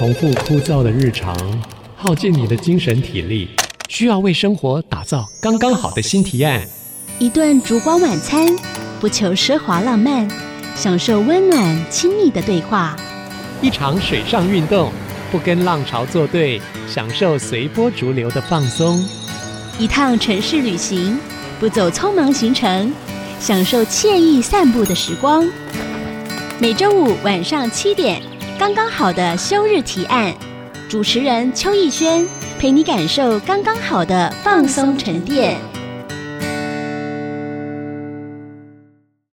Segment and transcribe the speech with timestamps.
[0.00, 1.36] 重复枯燥的日常，
[1.94, 3.50] 耗尽你的精神体力，
[3.90, 6.66] 需要为生活打造刚刚好的新提案。
[7.18, 8.48] 一顿烛光晚餐，
[8.98, 10.26] 不求奢华浪漫，
[10.74, 12.96] 享受温暖亲密的对话。
[13.60, 14.90] 一场水上运动，
[15.30, 16.58] 不跟浪潮作对，
[16.88, 19.06] 享受随波逐流的放松。
[19.78, 21.18] 一趟城市旅行，
[21.58, 22.90] 不走匆忙行程，
[23.38, 25.46] 享受惬意散步的时光。
[26.58, 28.22] 每周五晚上七点，
[28.60, 30.34] 刚刚好的休日提案，
[30.86, 32.28] 主持人邱逸轩
[32.58, 35.56] 陪你感受刚刚好的放松沉淀。